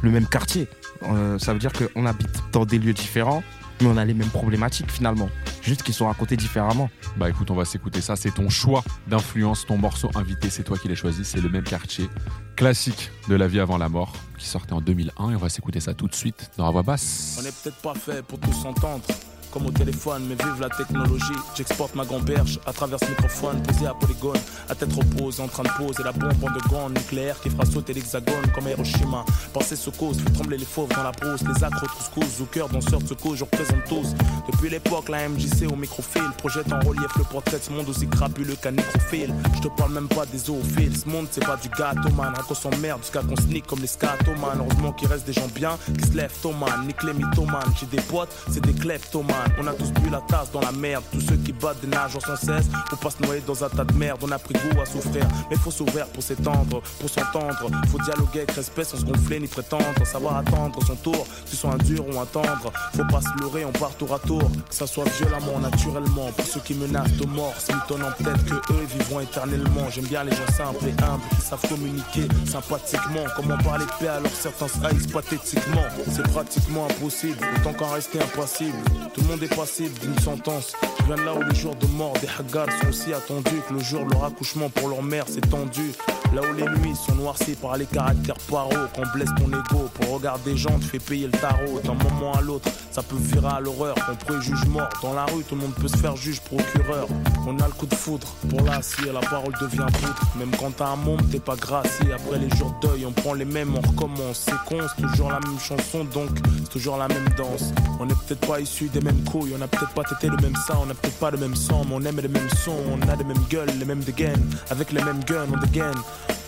[0.01, 0.67] Le même quartier.
[1.03, 3.43] Euh, ça veut dire qu'on habite dans des lieux différents,
[3.81, 5.29] mais on a les mêmes problématiques finalement.
[5.61, 6.89] Juste qu'ils sont racontés différemment.
[7.17, 8.15] Bah écoute, on va s'écouter ça.
[8.15, 10.49] C'est ton choix d'influence, ton morceau invité.
[10.49, 11.23] C'est toi qui l'as choisi.
[11.23, 12.09] C'est le même quartier.
[12.55, 15.31] Classique de la vie avant la mort qui sortait en 2001.
[15.31, 17.37] Et on va s'écouter ça tout de suite dans la voix basse.
[17.39, 19.03] On n'est peut-être pas fait pour tous s'entendre.
[19.51, 21.39] Comme au téléphone, mais vive la technologie.
[21.55, 24.37] J'exporte ma gamberge à travers ce microphone posé à polygone.
[24.69, 27.65] À tête repose, en train de poser la bombe en de grande nucléaire qui fera
[27.65, 29.25] sauter l'hexagone comme Hiroshima.
[29.51, 31.41] Penser ce cause, fait trembler les fauves dans la brousse.
[31.41, 34.13] Les accros couscous, au cœur danseurs de secours, je représente tous.
[34.51, 38.55] Depuis l'époque, la MJC au microfil projette en relief le portrait ce monde aussi crapuleux
[38.55, 39.33] qu'un nécrophile.
[39.55, 40.95] Je te parle même pas des zoophiles.
[40.95, 42.33] Ce monde, c'est pas du gâteau, man.
[42.35, 44.59] Raconte son merde jusqu'à qu'on sneak comme les scatoman.
[44.59, 46.85] Heureusement qu'il reste des gens bien qui se lèvent, Thoman.
[46.85, 47.73] Nique les mythomanes.
[47.79, 49.38] J'ai des potes, c'est des kleptomanes.
[49.59, 51.03] On a tous bu la tasse dans la merde.
[51.11, 53.83] Tous ceux qui battent des nageurs sans cesse pour pas se noyer dans un tas
[53.83, 54.19] de merde.
[54.23, 57.69] On a pris goût à souffrir, mais faut s'ouvrir pour s'étendre, pour s'entendre.
[57.89, 59.83] Faut dialoguer avec respect sans se gonfler ni prétendre.
[60.05, 62.71] Savoir attendre son tour, que ce soit un dur ou un tendre.
[62.95, 64.43] Faut pas se leurrer, on part tour à tour.
[64.69, 66.31] Que ça soit violemment, naturellement.
[66.35, 69.89] Pour ceux qui menacent de mort, s'étonnant peut-être que eux vivront éternellement.
[69.89, 73.23] J'aime bien les gens simples et humbles qui savent communiquer sympathiquement.
[73.35, 75.83] Comment parler paix alors certains se haïssent pathétiquement.
[76.11, 78.77] C'est pratiquement impossible, autant qu'en rester impassible.
[79.13, 80.73] Tout monde est d'une sentence.
[80.99, 83.79] Je viens là où les jours de mort des haggars sont aussi attendus que le
[83.79, 85.91] jour de leur accouchement pour leur mère s'est tendu.
[86.33, 90.13] Là où les nuits sont noircies par les caractères paro, qu'on blesse ton ego pour
[90.13, 91.79] regarder des gens te fait payer le tarot.
[91.83, 93.95] D'un moment à l'autre, ça peut virer à l'horreur.
[94.11, 94.89] On préjuge mort.
[95.01, 97.07] Dans la rue, tout le monde peut se faire juge procureur.
[97.47, 100.19] On a le coup de foudre pour l'acier, la parole devient poudre.
[100.37, 102.13] Même quand t'as un monde, t'es pas gracié.
[102.13, 104.45] Après les jours deuil, on prend les mêmes, on recommence.
[104.45, 106.29] C'est con, c'est toujours la même chanson, donc
[106.63, 107.73] c'est toujours la même danse.
[107.99, 110.55] On n'est peut-être pas issus des mêmes couilles, on a peut-être pas tété le même
[110.67, 113.01] sang, on a peut-être pas le même sang, mais on aime les mêmes sons, on
[113.07, 114.45] a les mêmes gueules, les mêmes dégaines.
[114.69, 115.95] Avec les mêmes guns, on dégaine.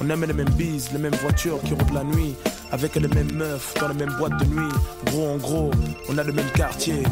[0.04, 2.34] On aime les mêmes bises, les mêmes voitures qui roulent la nuit.
[2.72, 4.74] Avec les mêmes meufs dans les mêmes boîtes de nuit.
[5.06, 5.70] Gros en gros,
[6.10, 7.04] on a le même quartier.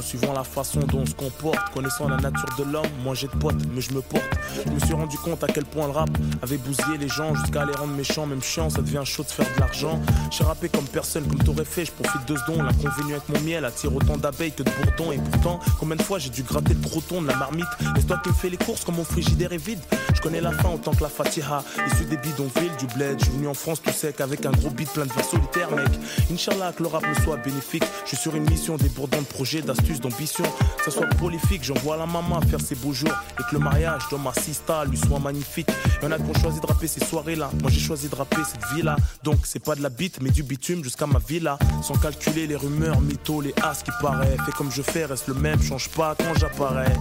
[0.00, 1.72] Suivant la façon dont on se comporte.
[1.74, 4.24] Connaissant la nature de l'homme, moi j'ai de potes, mais je me porte.
[4.64, 6.10] Je me suis rendu compte à quel point le rap
[6.42, 9.46] avait bousillé les gens jusqu'à les rendre méchants, même chiant, ça devient chaud de faire
[9.54, 10.00] de l'argent.
[10.30, 12.62] J'ai rappé comme personne, comme t'aurais fait, je profite de ce don.
[12.62, 15.12] L'inconvénient avec mon miel attire autant d'abeilles que de bourdons.
[15.12, 17.66] Et pourtant, combien de fois j'ai dû gratter le croton de la marmite?
[17.94, 19.80] Laisse-toi qui me fais les courses quand mon frigidaire est vide?
[20.14, 21.64] Je connais la fin autant que la fatiha.
[21.86, 24.70] Issu des bidonvilles, du bled, je suis venu en France tout sec avec un gros
[24.70, 25.88] beat plein de vers solitaires, mec.
[26.30, 27.84] Inch'Allah que le rap me soit bénéfique.
[28.04, 29.62] Je suis sur une mission débordant de projets,
[30.00, 30.44] d'ambition.
[30.84, 33.14] Ça soit prolifique, j'envoie la maman faire ses beaux jours.
[33.38, 35.68] Et que le mariage de ma sista lui soit magnifique.
[36.02, 37.50] Y'en a qui ont choisi de rapper ces soirées-là.
[37.60, 38.96] Moi j'ai choisi de rapper cette vie-là.
[39.22, 41.58] Donc c'est pas de la bite, mais du bitume jusqu'à ma villa.
[41.82, 44.36] Sans calculer les rumeurs, mythos, les as qui paraît.
[44.46, 46.94] Fais comme je fais, reste le même, change pas quand j'apparais.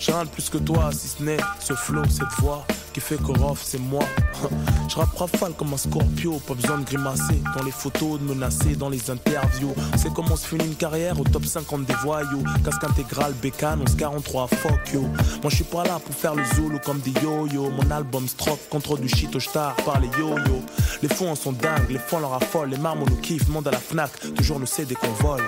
[0.00, 3.32] J'ai rien plus que toi, si ce n'est ce flow, cette voix qui fait que
[3.62, 4.04] c'est moi.
[4.88, 7.40] Je rappe rafale comme un scorpio, pas besoin de grimacer.
[7.56, 9.74] Dans les photos, de menacer, dans les interviews.
[9.96, 12.42] C'est comment se finit une carrière au top 50 des voyous.
[12.64, 15.02] Casque intégral, bécane, 1143, fuck you.
[15.02, 17.70] Moi je suis pas là pour faire le zulu comme des yo-yo.
[17.70, 20.62] Mon album stroke contre du shit au star par les yo-yo.
[21.02, 23.78] Les fonds sont dingues, les fonds leur affolent, les marmots nous kiffent, monde à la
[23.78, 25.42] Fnac, toujours le CD qu'on vole.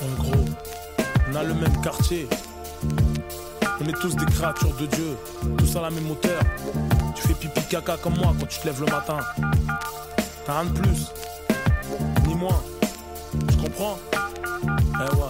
[0.00, 0.44] En gros,
[1.30, 2.28] on a le même quartier.
[3.88, 5.16] On est tous des créatures de Dieu,
[5.56, 6.42] tous à la même hauteur.
[7.14, 9.16] Tu fais pipi caca comme moi quand tu te lèves le matin.
[10.44, 11.06] T'as rien de plus,
[12.26, 12.60] ni moins.
[13.48, 13.98] Tu comprends?
[14.62, 15.27] Eh.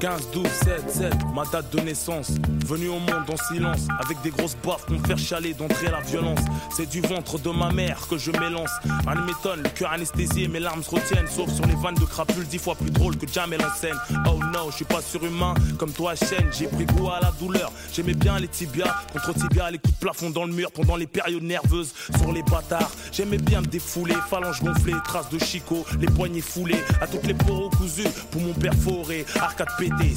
[0.00, 2.30] 15, 12, 7, 7, ma date de naissance.
[2.66, 6.00] Venu au monde en silence, avec des grosses baffes pour me faire chialer, d'entrer la
[6.00, 6.38] violence.
[6.76, 8.70] C'est du ventre de ma mère que je m'élance.
[8.84, 11.26] Ne m'étonne, le cœur anesthésié, mes larmes se retiennent.
[11.26, 13.96] Sauf sur les vannes de crapules, dix fois plus drôles que Jamel en scène.
[14.26, 16.48] Oh no, je suis pas surhumain, comme toi, chaîne.
[16.56, 17.72] J'ai pris goût à la douleur.
[17.92, 21.08] J'aimais bien les tibias, contre tibias, les coups de plafond dans le mur pendant les
[21.08, 21.92] périodes nerveuses.
[22.20, 24.14] Sur les bâtards, j'aimais bien me défouler.
[24.30, 26.84] Phalanges gonflées, traces de chicot, les poignets foulés.
[27.00, 29.26] À toutes les poros cousus, pour mon perforé.
[29.40, 29.68] Arcade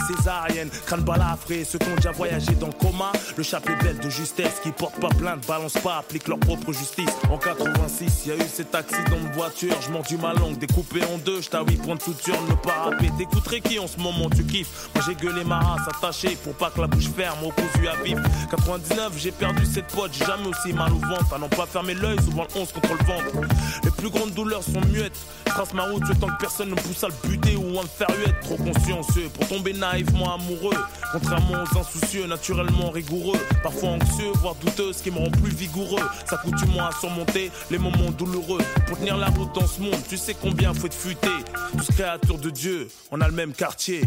[0.07, 1.63] césarienne, crâne balafré.
[1.63, 3.11] Ceux qui ont déjà voyagé dans le coma.
[3.37, 7.09] Le chapelet belle de justesse qui porte pas plainte, balance pas, applique leur propre justice.
[7.29, 9.73] En 86, y a eu cet accident de voiture.
[9.81, 11.41] Je du ma langue, découpé en deux.
[11.41, 13.11] J't'as 8 points de suture, ne pas rapper.
[13.17, 14.89] T'écouterais qui en ce moment tu kiffes?
[14.95, 17.95] Moi j'ai gueulé ma race attachée pour pas que la bouche ferme au cousu à
[18.03, 18.17] vif.
[18.49, 21.33] 99, j'ai perdu cette pote, j'ai jamais aussi mal au ventre.
[21.33, 23.47] À n'en pas fermer l'œil, souvent le 11 contre le ventre.
[23.83, 25.19] Les plus grandes douleurs sont muettes.
[25.45, 28.07] Trace ma route, tant que personne ne pousse à le buter ou à me faire
[28.17, 28.39] huette.
[28.41, 30.75] Trop consciencieux pour tomber naïvement amoureux.
[31.11, 33.39] Contrairement aux insoucieux, naturellement rigoureux.
[33.63, 36.03] Parfois anxieux, voire douteux, ce qui me rend plus vigoureux.
[36.25, 38.61] S'accoutumant à surmonter les moments douloureux.
[38.87, 41.29] Pour tenir la route dans ce monde, tu sais combien faut être futé.
[41.77, 44.01] Tous créatures de Dieu, on a le même quartier.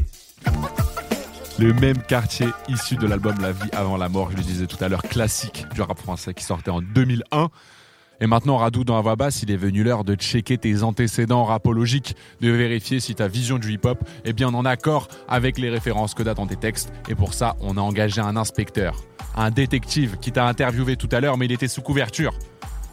[1.58, 4.82] Le même quartier issu de l'album La vie avant la mort, je le disais tout
[4.82, 7.48] à l'heure, classique du rap français qui sortait en 2001.
[8.20, 11.44] Et maintenant, Radou, dans la voix basse, il est venu l'heure de checker tes antécédents
[11.44, 16.14] rapologiques, de vérifier si ta vision du hip-hop est bien en accord avec les références
[16.14, 16.92] que datent dans tes textes.
[17.08, 19.02] Et pour ça, on a engagé un inspecteur,
[19.36, 22.34] un détective qui t'a interviewé tout à l'heure, mais il était sous couverture.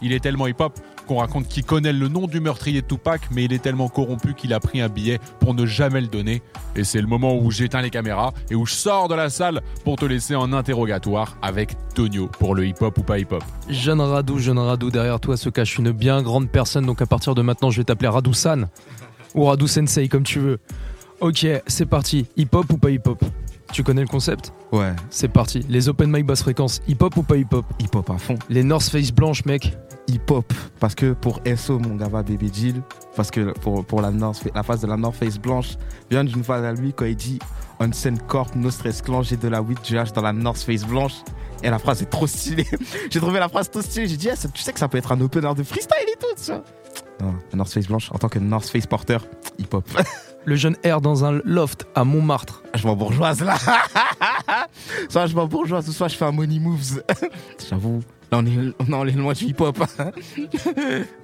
[0.02, 3.46] Il est tellement hip-hop qu'on raconte qu'il connaît le nom du meurtrier de Tupac, mais
[3.46, 6.42] il est tellement corrompu qu'il a pris un billet pour ne jamais le donner.
[6.76, 9.62] Et c'est le moment où j'éteins les caméras et où je sors de la salle
[9.84, 13.44] pour te laisser en interrogatoire avec Tonio pour le hip-hop ou pas hip-hop.
[13.70, 17.36] Jeune Radou, jeune Radou, derrière toi se cache une bien grande personne, donc à partir
[17.36, 18.68] de maintenant, je vais t'appeler Radou-san.
[19.36, 20.60] Ou Radou Sensei, comme tu veux.
[21.20, 22.26] Ok, c'est parti.
[22.36, 23.24] Hip-hop ou pas hip-hop?
[23.72, 25.66] Tu connais le concept Ouais, C'est parti.
[25.70, 28.38] Les open mic basse fréquence, hip-hop ou pas hip-hop hip-hop à fond.
[28.50, 29.78] Les North Face blanches, mec.
[30.08, 30.52] Hip-hop.
[30.80, 32.82] Parce que pour SO, mon gars, va Baby Jill,
[33.16, 35.78] parce que pour, pour la, North, la phase de la North Face blanche,
[36.10, 37.40] vient d'une phase à lui quand il dit
[37.80, 40.60] On scène corp, no stress clan, j'ai de la weed, du hache dans la North
[40.60, 41.14] Face blanche.
[41.64, 42.66] Et la phrase est trop stylée.
[43.10, 44.08] j'ai trouvé la phrase trop stylée.
[44.08, 46.18] J'ai dit, ah, ça- tu sais que ça peut être un opener de freestyle et
[46.20, 46.64] tout, tu vois.
[47.20, 49.26] Non, la North Face blanche, en tant que North Face porteur,
[49.60, 49.88] hip-hop.
[50.46, 52.64] Le jeune R dans un loft à Montmartre.
[52.74, 53.58] je m'en bourgeoise là.
[55.10, 57.04] soit je m'en bourgeoise, soit je fais un money moves.
[57.70, 59.78] J'avoue, là on est, on est loin du hip-hop.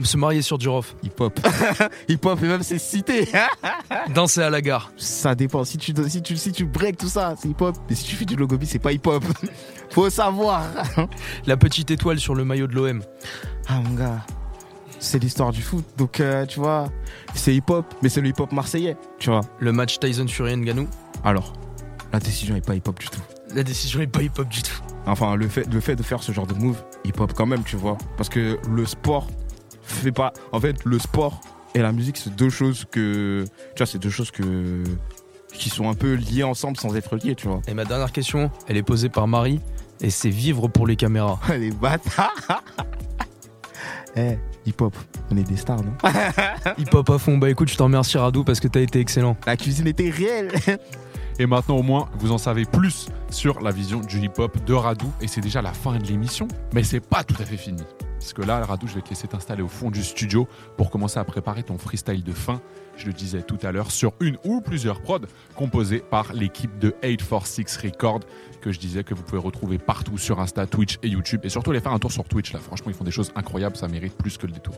[0.04, 0.68] Se marier sur du
[1.02, 1.40] hip-hop.
[2.08, 3.28] hip-hop et même c'est cité.
[4.14, 4.92] Danser à la gare.
[4.98, 5.64] Ça dépend.
[5.64, 7.76] Si tu, si tu, si tu break tout ça, c'est hip-hop.
[7.90, 9.24] Mais si tu fais du logobi, c'est pas hip-hop.
[9.90, 10.64] Faut savoir.
[11.48, 13.02] La petite étoile sur le maillot de l'OM.
[13.68, 14.24] Ah mon gars,
[15.00, 15.86] c'est l'histoire du foot.
[15.98, 16.90] Donc euh, tu vois,
[17.34, 18.98] c'est hip-hop, mais c'est le hip-hop marseillais.
[19.20, 19.42] Tu vois.
[19.60, 20.88] Le match Tyson Fury Nganou.
[21.24, 21.54] Alors,
[22.14, 23.22] la décision est pas hip-hop du tout.
[23.54, 24.82] La décision est pas hip-hop du tout.
[25.06, 27.76] Enfin, le fait, le fait de faire ce genre de move, hip-hop quand même, tu
[27.76, 27.98] vois.
[28.18, 29.28] Parce que le sport
[29.84, 30.34] fait pas.
[30.52, 31.42] En fait, le sport
[31.74, 33.46] et la musique, c'est deux choses que.
[33.76, 34.84] Tu vois, c'est deux choses que.
[35.54, 37.62] qui sont un peu liées ensemble sans être liées, tu vois.
[37.68, 39.60] Et ma dernière question, elle est posée par Marie.
[40.00, 41.40] Et c'est vivre pour les caméras.
[41.50, 42.64] Les bâtards
[44.16, 44.96] Eh, hip-hop.
[45.32, 45.94] On est des stars, non
[46.78, 47.38] Hip hop à fond.
[47.38, 49.38] Bah écoute, je te remercie Radou parce que t'as été excellent.
[49.46, 50.52] La cuisine était réelle.
[51.40, 55.12] Et maintenant, au moins, vous en savez plus sur la vision du hip-hop de Radou.
[55.22, 56.48] Et c'est déjà la fin de l'émission.
[56.74, 57.84] Mais c'est pas tout à fait fini.
[58.20, 61.20] Parce que là, Radou, je vais te laisser t'installer au fond du studio pour commencer
[61.20, 62.62] à préparer ton freestyle de fin.
[62.96, 65.20] Je le disais tout à l'heure, sur une ou plusieurs prods
[65.56, 68.22] composées par l'équipe de 846 Records
[68.60, 71.42] que je disais que vous pouvez retrouver partout sur Insta, Twitch et YouTube.
[71.44, 72.54] Et surtout, les faire un tour sur Twitch.
[72.54, 73.78] Là, franchement, ils font des choses incroyables.
[73.78, 74.76] Ça mérite plus que le détour.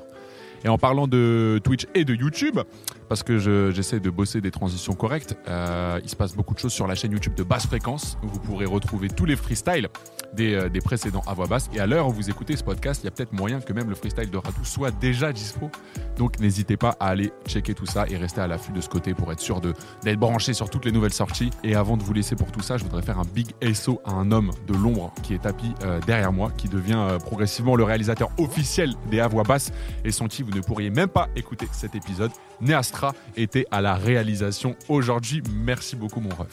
[0.66, 2.60] Et en parlant de Twitch et de YouTube,
[3.08, 6.60] parce que je- j'essaie de bosser des transitions correctes, euh, il se passe beaucoup de
[6.60, 9.88] choses sur la chaîne YouTube de Basse Fréquence, où vous pourrez retrouver tous les freestyles
[10.34, 11.70] des, euh, des précédents à voix basse.
[11.74, 13.90] Et à l'heure où vous écoutez ce podcast, il y a peut-être moyen que même
[13.90, 15.72] le freestyle de Radou soit déjà dispo.
[16.18, 19.14] Donc n'hésitez pas à aller checker tout ça et rester à l'affût de ce côté
[19.16, 21.50] pour être sûr d'être branché sur toutes les nouvelles sorties.
[21.64, 24.12] Et avant de vous laisser pour tout ça, je voudrais faire un big SO à
[24.12, 28.30] un homme de l'ombre qui est tapis euh, derrière moi, qui devient progressivement le réalisateur
[28.38, 29.72] officiel des à voix basse
[30.06, 32.32] et sans qui vous ne pourriez même pas écouter cet épisode.
[32.62, 35.42] Neastra était à la réalisation aujourd'hui.
[35.54, 36.50] Merci beaucoup mon ref.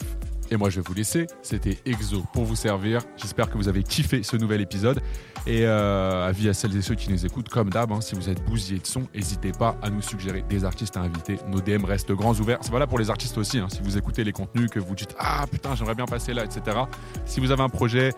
[0.49, 3.01] Et moi je vais vous laisser, c'était Exo pour vous servir.
[3.17, 5.01] J'espère que vous avez kiffé ce nouvel épisode.
[5.45, 8.29] Et euh, avis à celles et ceux qui nous écoutent, comme d'hab, hein, si vous
[8.29, 11.37] êtes bousillés de son, n'hésitez pas à nous suggérer des artistes à inviter.
[11.49, 12.59] Nos DM restent grands ouverts.
[12.61, 13.57] C'est valable pour les artistes aussi.
[13.59, 13.67] hein.
[13.69, 16.77] si vous écoutez les contenus, que vous dites Ah putain, j'aimerais bien passer là, etc.
[17.25, 18.13] Si vous avez un projet,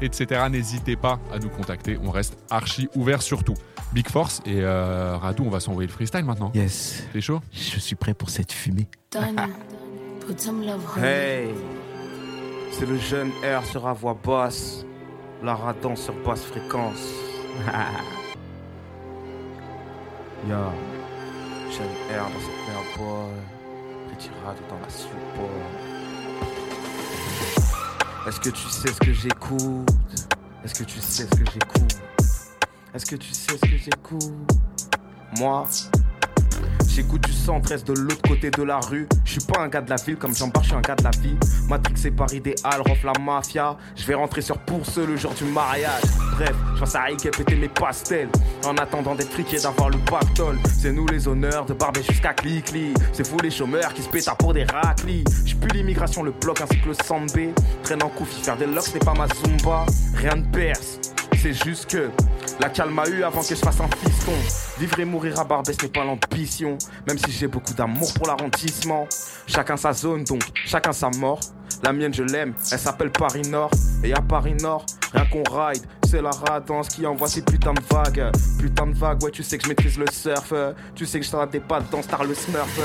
[0.00, 1.98] etc., n'hésitez pas à nous contacter.
[2.02, 3.54] On reste archi ouvert surtout.
[3.92, 6.50] Big Force et euh, Radou, on va s'envoyer le freestyle maintenant.
[6.54, 7.04] Yes.
[7.12, 7.40] T'es chaud?
[7.52, 8.88] Je suis prêt pour cette fumée.
[10.96, 11.50] Hey,
[12.72, 14.86] c'est le jeune R sur à voix basse,
[15.42, 17.06] la radon sur basse fréquence.
[20.48, 20.56] Yo,
[21.70, 23.30] jeune R dans cette merde boy,
[24.16, 24.30] petit
[24.70, 25.83] dans la soupe boy.
[28.26, 29.90] Est-ce que tu sais ce que j'écoute?
[30.64, 31.96] Est-ce que tu sais ce que j'écoute?
[32.94, 34.50] Est-ce que tu sais ce que j'écoute?
[35.38, 35.68] Moi,
[36.94, 39.08] J'écoute du 113 de l'autre côté de la rue.
[39.24, 41.02] Je suis pas un gars de la ville comme jean je suis un gars de
[41.02, 41.36] la vie.
[41.68, 43.76] Matrixé par idéal, rof la mafia.
[43.96, 46.04] Je vais rentrer sur pour ce le jour du mariage.
[46.36, 48.28] Bref, je pense à Ike péter mes pastels.
[48.64, 50.56] En attendant d'être friqué d'avoir le pactole.
[50.72, 52.94] C'est nous les honneurs, de Barbet jusqu'à Clicli.
[53.12, 55.24] C'est vous les chômeurs qui se pétent pour des raclis.
[55.44, 57.52] Je pue l'immigration, le bloc ainsi que le sambé.
[57.82, 59.84] Traîne en coufi, faire des locks, c'est pas ma zumba.
[60.14, 61.00] Rien ne perce.
[61.42, 62.08] C'est juste que
[62.60, 63.88] la calme a eu avant que je fasse un
[64.78, 66.78] Vivre et mourir à Barbès n'est pas l'ambition.
[67.06, 69.06] Même si j'ai beaucoup d'amour pour l'arrondissement.
[69.46, 71.40] Chacun sa zone donc, chacun sa mort.
[71.82, 73.70] La mienne je l'aime, elle s'appelle Paris Nord.
[74.02, 77.82] Et à Paris Nord, rien qu'on ride, c'est la radance qui envoie ces putains de
[77.92, 78.30] vagues.
[78.58, 80.54] Putain de vagues, ouais, tu sais que je maîtrise le surf.
[80.94, 82.80] Tu sais que je t'en des pattes dans Star le Smurf.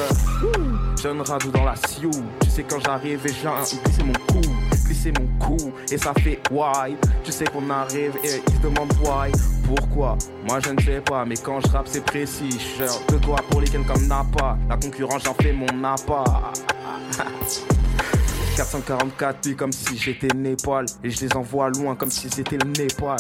[1.02, 2.12] Jeune radou dans la sioux.
[2.42, 4.42] Tu sais quand j'arrive et je viens glisser mon cou
[4.86, 9.32] glisser mon cou et ça fait why Tu sais qu'on arrive et ils demandent why
[9.70, 10.18] Pourquoi?
[10.48, 12.50] Moi je ne sais pas mais quand je rappe c'est précis.
[12.78, 16.24] Je de toi pour les comme Napa La concurrence j'en fais mon Napa
[18.60, 20.86] 444 nuits comme si j'étais Népal.
[21.04, 23.20] Et je les envoie loin comme si c'était le Népal.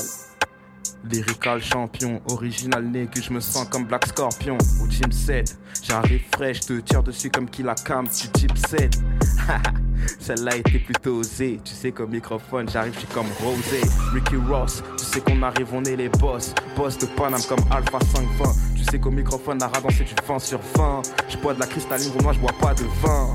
[1.09, 4.57] Lyrical champion, original que je me sens comme Black Scorpion.
[4.83, 5.57] Au Gym 7.
[5.83, 8.99] J'arrive fraîche, te tire dessus comme qui la cam type 7.
[10.19, 11.59] Celle-là était plutôt osée.
[11.63, 13.81] Tu sais qu'au microphone, j'arrive, je suis comme Rosé.
[14.13, 16.53] Ricky Ross, tu sais qu'on arrive, on est les boss.
[16.75, 18.75] Boss de Paname comme Alpha 520.
[18.75, 21.01] Tu sais qu'au microphone, la radon c'est du 20 sur 20.
[21.29, 23.27] Je bois de la cristalline, moi je bois pas de vin.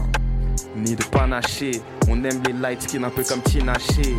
[0.77, 1.83] Ni de panaché.
[2.09, 4.15] On aime les light skin un peu comme Tinaché.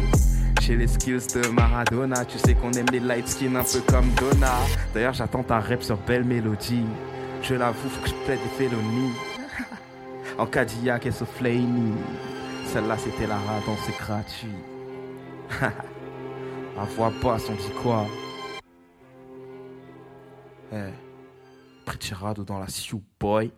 [0.62, 4.10] J'ai les skills de Maradona, tu sais qu'on aime les light skin un peu comme
[4.20, 4.54] Donna.
[4.94, 6.86] D'ailleurs, j'attends ta rep sur Belle Mélodie.
[7.42, 9.14] Je l'avoue, faut que je plaide des félonies.
[10.38, 11.94] En Cadillac et Flaney.
[12.76, 14.50] Celle-là, c'était la radon, c'est gratuit.
[16.78, 18.06] À voix basse, on dit quoi?
[20.74, 20.92] Eh,
[21.86, 23.54] Pretty Rado dans la Sioux Boy.